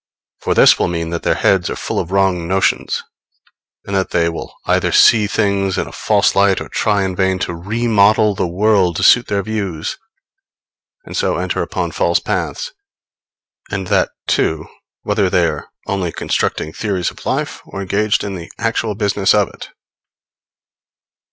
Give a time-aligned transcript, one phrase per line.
[0.39, 3.03] For this will mean that their heads are full of wrong notions,
[3.85, 7.37] and that they will either see things in a false light or try in vain
[7.37, 9.99] to remodel the world to suit their views,
[11.05, 12.71] and so enter upon false paths;
[13.69, 14.65] and that, too,
[15.03, 19.49] whether they are only constructing theories of life or engaged in the actual business of
[19.49, 19.69] it.